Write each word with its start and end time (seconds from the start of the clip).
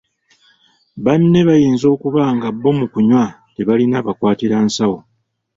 Banne 1.03 1.39
bayinza 1.47 1.85
okuba 1.95 2.21
nga 2.35 2.47
bo 2.63 2.71
mu 2.79 2.85
kunywa 2.93 3.25
tebalina 3.55 3.95
abakwatira 4.01 4.57
nsawo. 4.65 4.97